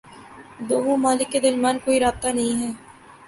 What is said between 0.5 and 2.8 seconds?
دو ممالک کے درمیان کوئی رابطہ نہیں ہے۔